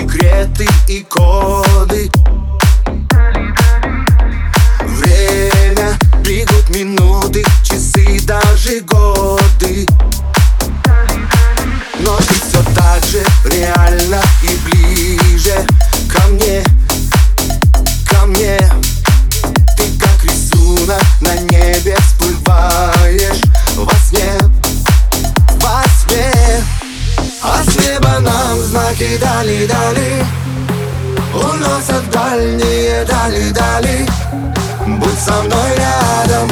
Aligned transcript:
секреты 0.00 0.66
и 0.88 1.02
коды. 1.02 2.10
Время, 4.80 5.98
бегут 6.24 6.68
минуты, 6.70 7.44
часы, 7.62 8.20
даже 8.26 8.80
годы. 8.80 9.86
Но 12.00 12.16
ты 12.16 12.34
все 12.34 12.62
так 12.74 13.04
же 13.04 13.22
реально 13.44 14.22
и 14.42 14.48
близко. 14.64 14.69
Нам 29.00 29.08
знаки 29.08 29.18
дали-дали 29.18 30.24
Уносят 31.34 32.10
дальние 32.10 33.04
дали-дали 33.04 34.06
Будь 34.86 35.18
со 35.18 35.42
мной 35.42 35.76
рядом, 35.76 36.48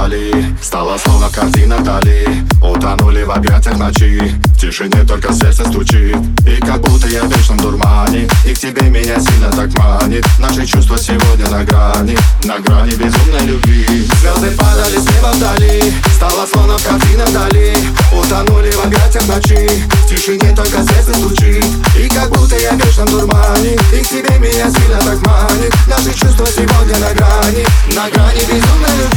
вдали 0.00 0.56
Стало 0.62 0.98
словно 0.98 1.28
картина 1.30 1.78
вдали. 1.78 2.26
Утонули 2.62 3.22
в 3.22 3.30
объятиях 3.30 3.78
ночи. 3.78 4.32
В 4.54 4.60
тишине 4.60 5.04
только 5.06 5.32
сердце 5.32 5.64
стучит. 5.64 6.16
И 6.46 6.60
как 6.60 6.80
будто 6.80 7.06
я 7.08 7.24
в 7.24 7.32
вечном 7.32 7.58
дурмане. 7.58 8.28
И 8.46 8.54
к 8.54 8.58
тебе 8.58 8.82
меня 8.88 9.18
сильно 9.18 9.50
так 9.50 9.70
манит. 9.78 10.24
Наши 10.38 10.66
чувства 10.66 10.98
сегодня 10.98 11.48
на 11.48 11.64
грани. 11.64 12.16
На 12.44 12.58
грани 12.58 12.90
безумной 12.90 13.46
любви. 13.46 13.84
Звезды 14.20 14.50
падали 14.56 14.98
с 14.98 15.06
неба 15.06 15.32
вдали. 15.34 15.92
Стало 16.14 16.46
словно 16.46 16.76
картина 16.78 17.24
вдали. 17.26 17.74
Утонули 18.12 18.70
в 18.70 18.84
объятиях 18.84 19.26
ночи. 19.28 19.68
В 20.04 20.08
тишине 20.08 20.54
только 20.54 20.82
сердце 20.82 21.14
стучит. 21.14 21.66
И 21.98 22.08
как 22.08 22.28
будто 22.30 22.56
я 22.56 22.72
в 22.72 22.84
вечном 22.84 23.08
дурмане. 23.08 23.74
И 23.92 24.04
к 24.04 24.08
тебе 24.08 24.38
меня 24.38 24.70
сильно 24.70 24.98
так 24.98 25.20
манит. 25.26 25.74
Наши 25.88 26.12
чувства 26.12 26.46
сегодня 26.46 26.98
на 26.98 27.12
грани. 27.14 27.64
На 27.94 28.10
грани 28.10 28.40
безумной 28.40 28.96
любви 28.98 29.09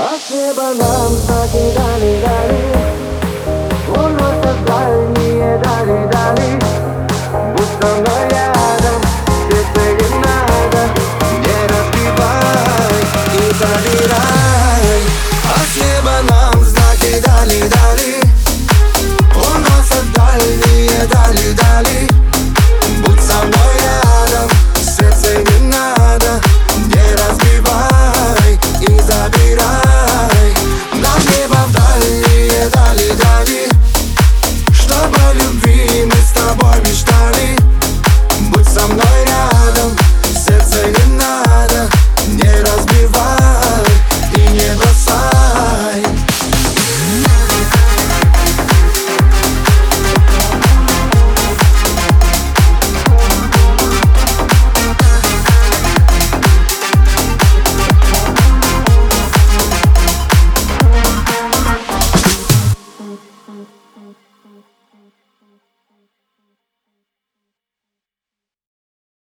А 0.00 0.16
с 0.16 0.30
неба 0.30 0.74
нам 0.74 1.12
знаки 1.16 1.74
дали, 1.74 2.22
дали 2.22 2.67